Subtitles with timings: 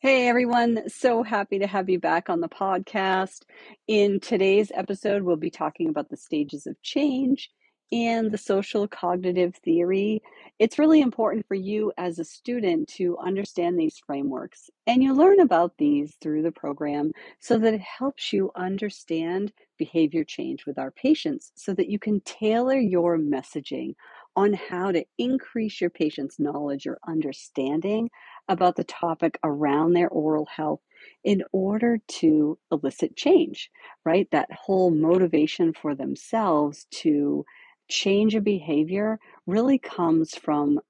[0.00, 3.44] Hey everyone, so happy to have you back on the podcast.
[3.88, 7.48] In today's episode, we'll be talking about the stages of change
[7.90, 10.20] and the social cognitive theory.
[10.58, 15.40] It's really important for you as a student to understand these frameworks, and you learn
[15.40, 20.90] about these through the program so that it helps you understand behavior change with our
[20.90, 23.94] patients so that you can tailor your messaging
[24.36, 28.10] on how to increase your patient's knowledge or understanding
[28.48, 30.80] about the topic around their oral health
[31.24, 33.70] in order to elicit change,
[34.04, 34.28] right?
[34.32, 37.44] That whole motivation for themselves to
[37.88, 40.80] change a behavior really comes from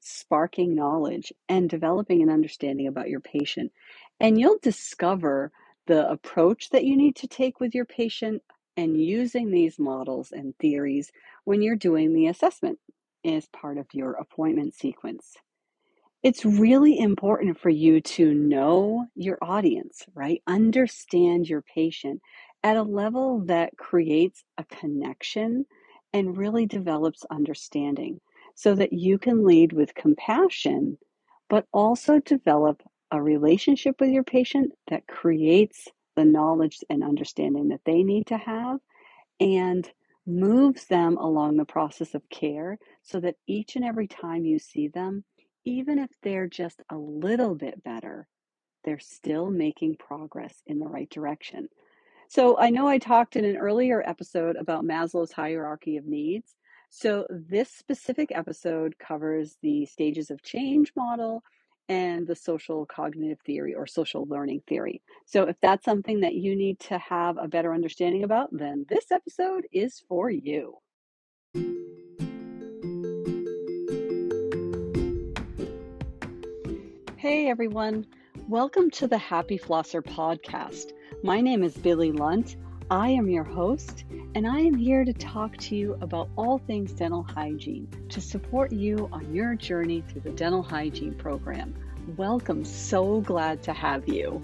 [0.00, 3.72] sparking knowledge and developing an understanding about your patient.
[4.20, 5.52] And you'll discover
[5.86, 8.42] the approach that you need to take with your patient
[8.76, 11.10] and using these models and theories
[11.44, 12.78] when you're doing the assessment
[13.34, 15.34] as part of your appointment sequence.
[16.22, 20.42] It's really important for you to know your audience, right?
[20.46, 22.20] Understand your patient
[22.64, 25.64] at a level that creates a connection
[26.12, 28.20] and really develops understanding
[28.54, 30.98] so that you can lead with compassion,
[31.48, 35.86] but also develop a relationship with your patient that creates
[36.16, 38.80] the knowledge and understanding that they need to have
[39.40, 39.88] and
[40.28, 44.88] moves them along the process of care so that each and every time you see
[44.88, 45.24] them,
[45.64, 48.28] even if they're just a little bit better,
[48.84, 51.68] they're still making progress in the right direction.
[52.28, 56.54] So I know I talked in an earlier episode about Maslow's hierarchy of needs.
[56.90, 61.42] So this specific episode covers the stages of change model
[61.88, 65.00] and the social cognitive theory or social learning theory.
[65.24, 69.10] So if that's something that you need to have a better understanding about, then this
[69.10, 70.76] episode is for you.
[77.16, 78.06] Hey everyone,
[78.48, 80.92] welcome to the Happy Flosser podcast.
[81.24, 82.56] My name is Billie Lunt.
[82.90, 86.92] I am your host, and I am here to talk to you about all things
[86.92, 91.74] dental hygiene to support you on your journey through the dental hygiene program.
[92.16, 94.42] Welcome, so glad to have you.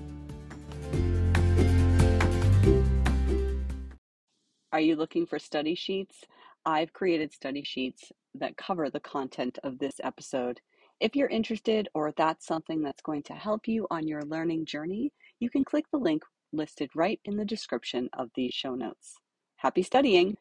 [4.71, 6.25] Are you looking for study sheets?
[6.67, 10.61] I've created study sheets that cover the content of this episode.
[11.01, 15.11] If you're interested or that's something that's going to help you on your learning journey,
[15.41, 16.23] you can click the link
[16.53, 19.17] listed right in the description of these show notes.
[19.57, 20.37] Happy studying!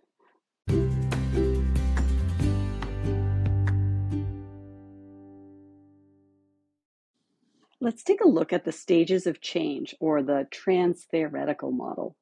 [7.83, 12.15] Let's take a look at the stages of change or the trans theoretical model.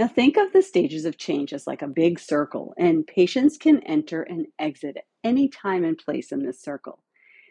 [0.00, 3.84] Now, think of the stages of change as like a big circle, and patients can
[3.84, 7.04] enter and exit any time and place in this circle.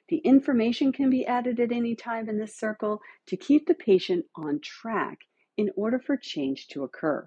[0.10, 4.26] The information can be added at any time in this circle to keep the patient
[4.36, 5.20] on track
[5.56, 7.26] in order for change to occur.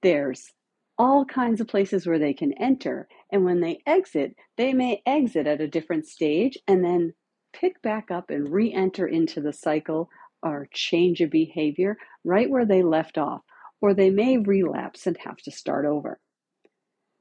[0.00, 0.52] There's
[0.96, 5.48] all kinds of places where they can enter, and when they exit, they may exit
[5.48, 7.14] at a different stage and then
[7.58, 10.10] pick back up and re enter into the cycle
[10.42, 13.42] or change of behavior right where they left off,
[13.80, 16.18] or they may relapse and have to start over.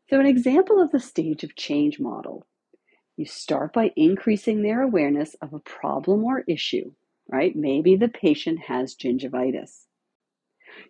[0.10, 2.46] So, an example of the stage of change model
[3.16, 6.92] you start by increasing their awareness of a problem or issue,
[7.32, 7.56] right?
[7.56, 9.86] Maybe the patient has gingivitis.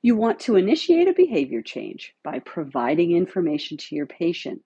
[0.02, 4.62] You want to initiate a behavior change by providing information to your patient,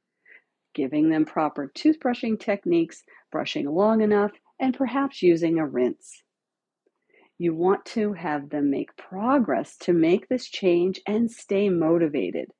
[0.75, 6.23] giving them proper toothbrushing techniques, brushing long enough, and perhaps using a rinse.
[7.37, 12.51] You want to have them make progress to make this change and stay motivated.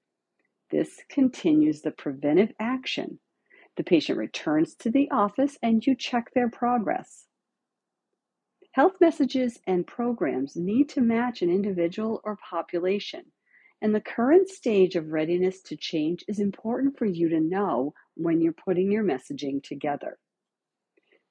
[0.69, 3.19] This continues the preventive action
[3.78, 7.28] the patient returns to the office and you check their progress.
[8.72, 13.24] Health messages and programs need to match an individual or population,
[13.81, 18.41] and the current stage of readiness to change is important for you to know when
[18.41, 20.18] you're putting your messaging together.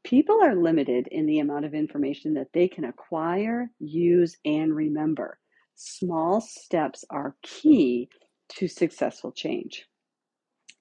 [0.06, 5.40] People are limited in the amount of information that they can acquire, use, and remember.
[5.74, 8.08] Small steps are key
[8.50, 9.84] to successful change.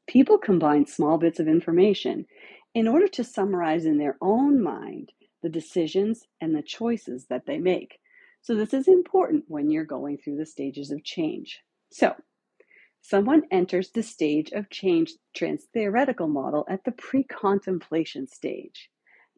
[0.05, 2.27] People combine small bits of information
[2.75, 5.11] in order to summarize in their own mind
[5.41, 7.97] the decisions and the choices that they make.
[8.43, 11.63] So, this is important when you're going through the stages of change.
[11.91, 12.13] So,
[13.01, 18.91] someone enters the stage of change trans theoretical model at the pre contemplation stage.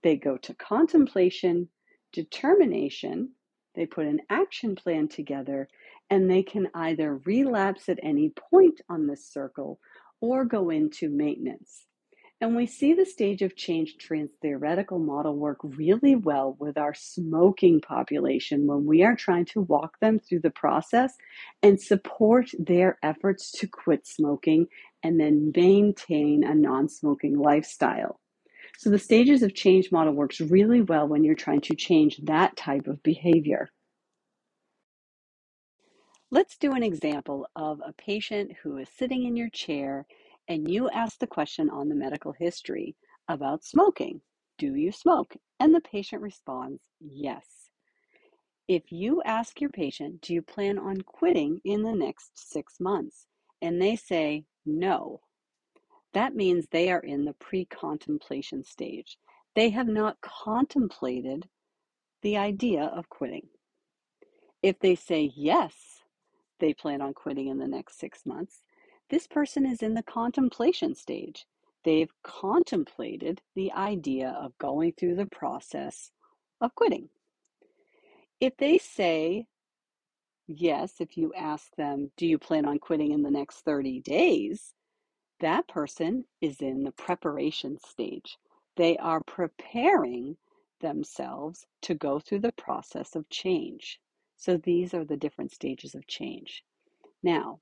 [0.03, 1.69] They go to contemplation,
[2.13, 3.31] determination,
[3.75, 5.69] they put an action plan together,
[6.09, 9.79] and they can either relapse at any point on this circle
[10.19, 11.85] or go into maintenance.
[12.39, 16.93] And we see the stage of change trans theoretical model work really well with our
[16.93, 21.15] smoking population when we are trying to walk them through the process
[21.63, 24.67] and support their efforts to quit smoking
[25.01, 28.19] and then maintain a non smoking lifestyle.
[28.77, 32.55] So, the stages of change model works really well when you're trying to change that
[32.55, 33.69] type of behavior.
[36.29, 40.05] Let's do an example of a patient who is sitting in your chair
[40.47, 42.95] and you ask the question on the medical history
[43.29, 44.21] about smoking.
[44.57, 45.35] Do you smoke?
[45.59, 47.69] And the patient responds, yes.
[48.67, 53.27] If you ask your patient, do you plan on quitting in the next six months?
[53.61, 55.21] And they say no,
[56.17, 59.19] that means they are in the pre contemplation stage.
[59.55, 61.47] They have not contemplated
[62.23, 63.47] the idea of quitting.
[64.63, 65.75] If they say yes,
[66.59, 68.63] they plan on quitting in the next six months.
[69.09, 71.45] This person is in the contemplation stage.
[71.85, 76.11] They've contemplated the idea of going through the process
[76.61, 77.09] of quitting.
[78.41, 79.45] If they say
[80.47, 84.73] yes, if you ask them, Do you plan on quitting in the next 30 days?
[85.39, 88.37] That person is in the preparation stage.
[88.75, 90.37] They are preparing
[90.81, 93.99] themselves to go through the process of change.
[94.37, 96.63] So these are the different stages of change.
[97.23, 97.59] Now,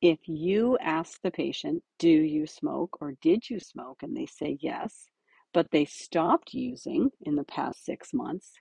[0.00, 4.02] if you ask the patient, Do you smoke or did you smoke?
[4.02, 5.08] and they say yes,
[5.52, 8.52] but they stopped using in the past six months,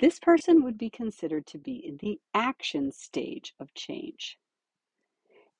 [0.00, 4.38] this person would be considered to be in the action stage of change.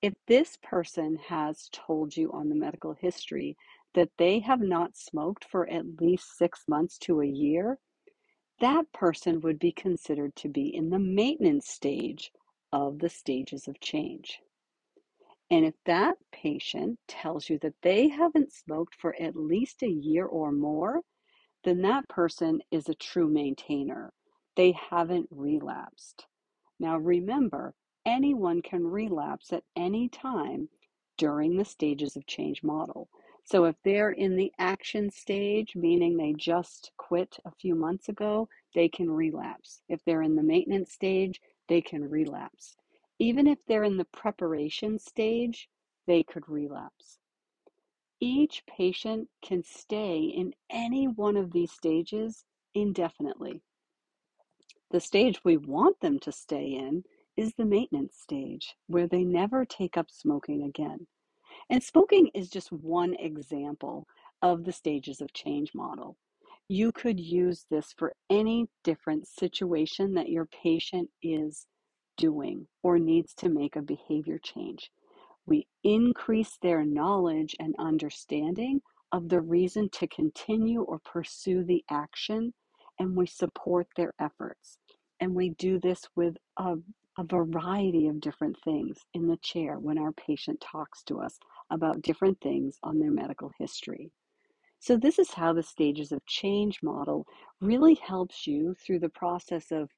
[0.03, 3.57] If this person has told you on the medical history
[3.95, 7.79] that they have not smoked for at least six months to a year,
[8.59, 12.33] that person would be considered to be in the maintenance stage
[12.73, 14.41] of the stages of change.
[15.51, 20.27] And if that patient tells you that they haven't smoked for at least a year
[20.27, 21.03] or more,
[21.63, 24.13] then that person is a true maintainer.
[24.57, 26.27] They haven't relapsed.
[26.81, 30.69] Now remember, anyone can relapse at any time
[31.17, 33.09] during the stages of change model.
[33.45, 38.49] So if they're in the action stage, meaning they just quit a few months ago,
[38.75, 39.83] they can relapse.
[39.89, 42.77] If they're in the maintenance stage, they can relapse.
[43.19, 45.69] Even if they're in the preparation stage,
[46.07, 47.19] they could relapse.
[48.21, 52.45] Each patient can stay in any one of these stages
[52.75, 53.63] indefinitely.
[54.91, 57.05] The stage we want them to stay in
[57.37, 61.07] is the maintenance stage, where they never take up smoking again.
[61.71, 64.07] And smoking is just one example
[64.43, 66.17] of the stages of change model.
[66.69, 71.67] You could use this for any different situation that your patient is
[72.17, 74.91] doing or needs to make a behavior change.
[75.47, 78.81] We increase their knowledge and understanding
[79.11, 82.55] of the reason to continue or pursue the action,
[82.99, 84.79] and we support their efforts.
[85.21, 86.77] And we do this with a,
[87.19, 91.39] a variety of different things in the chair when our patient talks to us
[91.71, 94.11] about different things on their medical history.
[94.79, 97.27] So, this is how the stages of change model
[97.61, 99.91] really helps you through the process of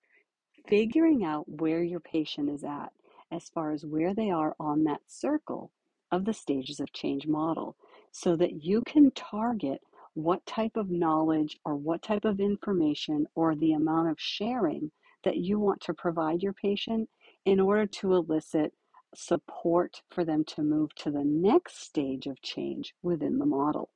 [0.69, 2.93] figuring out where your patient is at
[3.31, 5.70] as far as where they are on that circle
[6.10, 7.76] of the stages of change model
[8.12, 9.81] so that you can target
[10.14, 14.90] what type of knowledge or what type of information or the amount of sharing
[15.25, 17.08] that you want to provide your patient
[17.44, 18.72] in order to elicit
[19.15, 23.91] support for them to move to the next stage of change within the model.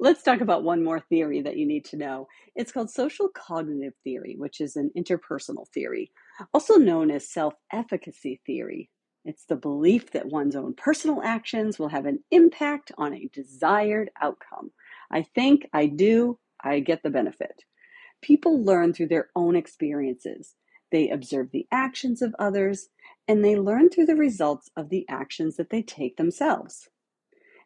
[0.00, 2.26] Let's talk about one more theory that you need to know.
[2.56, 6.10] It's called social cognitive theory, which is an interpersonal theory,
[6.52, 8.90] also known as self efficacy theory.
[9.24, 14.10] It's the belief that one's own personal actions will have an impact on a desired
[14.20, 14.70] outcome.
[15.10, 17.62] I think, I do, I get the benefit.
[18.26, 20.56] People learn through their own experiences.
[20.90, 22.88] They observe the actions of others
[23.28, 26.88] and they learn through the results of the actions that they take themselves.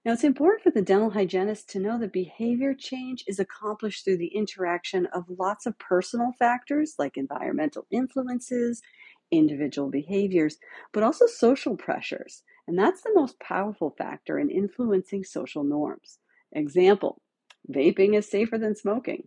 [0.05, 4.19] Now, it's important for the dental hygienist to know that behavior change is accomplished through
[4.19, 8.83] the interaction of lots of personal factors like environmental influences,
[9.31, 10.59] individual behaviors,
[10.93, 12.43] but also social pressures.
[12.69, 16.19] And that's the most powerful factor in influencing social norms.
[16.53, 17.23] Example
[17.71, 19.27] vaping is safer than smoking.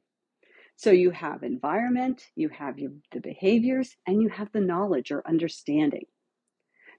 [0.75, 5.27] So you have environment, you have your, the behaviors, and you have the knowledge or
[5.27, 6.05] understanding.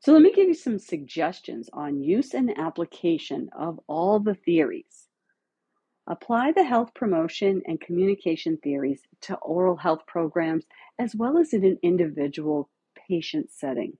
[0.01, 5.09] So let me give you some suggestions on use and application of all the theories.
[6.07, 10.67] Apply the health promotion and communication theories to oral health programs
[10.99, 12.69] as well as in an individual
[13.09, 13.97] patient setting.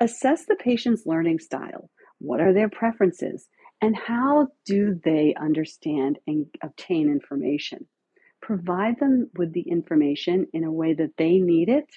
[0.00, 1.88] Assess the patient's learning style.
[2.18, 3.46] What are their preferences?
[3.80, 7.86] And how do they understand and obtain information?
[8.44, 11.88] Provide them with the information in a way that they need it.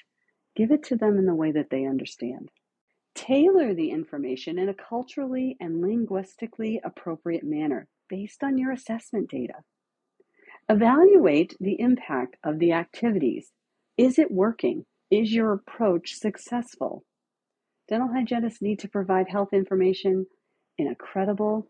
[0.56, 2.48] Give it to them in the way that they understand.
[3.16, 9.56] Tailor the information in a culturally and linguistically appropriate manner based on your assessment data.
[10.70, 13.52] Evaluate the impact of the activities.
[13.98, 14.86] Is it working?
[15.12, 17.04] Is your approach successful?
[17.90, 20.26] Dental hygienists need to provide health information
[20.78, 21.70] in a credible,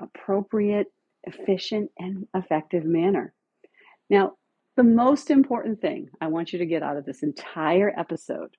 [0.00, 0.88] appropriate,
[1.22, 3.32] efficient, and effective manner.
[4.08, 4.32] Now,
[4.76, 8.56] the most important thing I want you to get out of this entire episode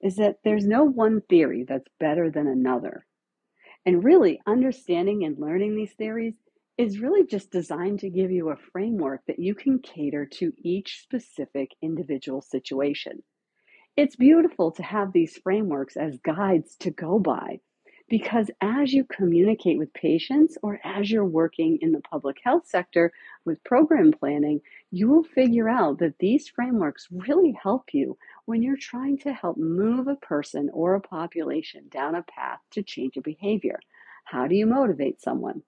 [0.00, 3.06] is that there's no one theory that's better than another.
[3.86, 6.34] And really, understanding and learning these theories
[6.78, 11.02] is really just designed to give you a framework that you can cater to each
[11.02, 13.22] specific individual situation.
[13.96, 17.60] It's beautiful to have these frameworks as guides to go by
[18.08, 23.12] because as you communicate with patients or as you're working in the public health sector
[23.44, 28.76] with program planning, you will figure out that these frameworks really help you when you're
[28.76, 33.22] trying to help move a person or a population down a path to change a
[33.22, 33.80] behavior.
[34.24, 35.62] How do you motivate someone?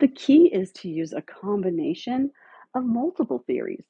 [0.00, 2.30] The key is to use a combination
[2.74, 3.84] of multiple theories.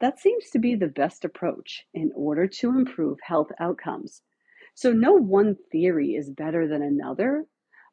[0.00, 4.22] That seems to be the best approach in order to improve health outcomes.
[4.74, 7.46] So, no one theory is better than another,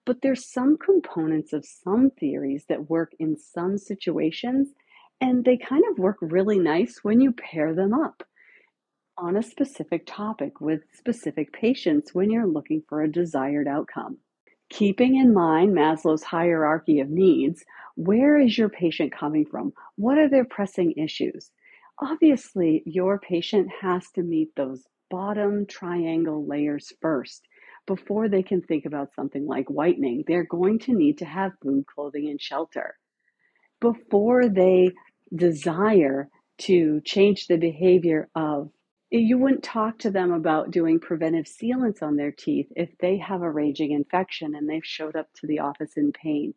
[0.06, 4.70] but there's some components of some theories that work in some situations,
[5.20, 8.24] and they kind of work really nice when you pair them up
[9.18, 14.18] on a specific topic with specific patients when you're looking for a desired outcome.
[14.70, 17.64] Keeping in mind Maslow's hierarchy of needs,
[17.96, 19.74] where is your patient coming from?
[19.98, 21.52] What are their pressing issues?
[22.00, 27.48] Obviously, your patient has to meet those bottom triangle layers first
[27.86, 30.24] before they can think about something like whitening.
[30.26, 32.96] They're going to need to have food, clothing, and shelter.
[33.80, 34.92] Before they
[35.36, 38.72] desire to change the behavior of
[39.14, 43.42] you wouldn't talk to them about doing preventive sealants on their teeth if they have
[43.42, 46.54] a raging infection and they've showed up to the office in pain.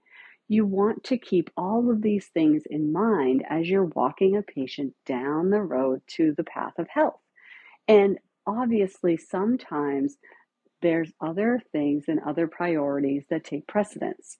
[0.46, 4.94] You want to keep all of these things in mind as you're walking a patient
[5.04, 7.18] down the road to the path of health.
[7.88, 10.16] And obviously, sometimes
[10.82, 14.38] there's other things and other priorities that take precedence.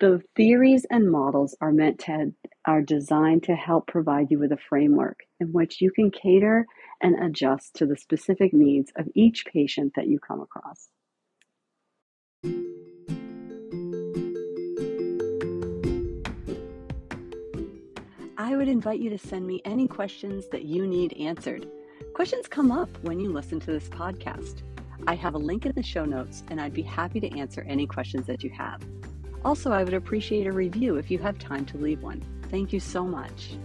[0.00, 2.32] The theories and models are meant to
[2.66, 6.66] are designed to help provide you with a framework in which you can cater
[7.00, 10.88] and adjust to the specific needs of each patient that you come across.
[18.36, 21.66] I would invite you to send me any questions that you need answered.
[22.14, 24.62] Questions come up when you listen to this podcast.
[25.06, 27.86] I have a link in the show notes, and I'd be happy to answer any
[27.86, 28.82] questions that you have.
[29.46, 32.22] Also, I would appreciate a review if you have time to leave one.
[32.50, 33.56] Thank you so much.